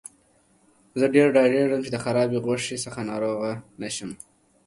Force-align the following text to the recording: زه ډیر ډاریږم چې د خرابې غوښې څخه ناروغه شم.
زه 0.99 1.05
ډیر 1.15 1.27
ډاریږم 1.35 1.79
چې 1.85 1.89
د 1.91 1.97
خرابې 2.03 2.37
غوښې 2.45 2.77
څخه 2.85 2.99
ناروغه 3.09 3.51
شم. 3.95 4.11